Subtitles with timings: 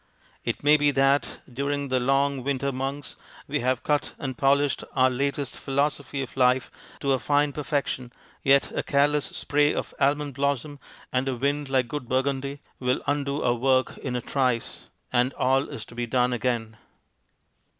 [0.43, 3.15] It may be that during the long winter months
[3.47, 8.11] we have cut and polished our latest philosophy of life to a fine perfection,
[8.41, 10.79] yet a careless spray of almond blossom
[11.13, 15.35] and a wind like good Bur gundy will undo our work in a trice, and
[15.35, 16.77] all is to be done again.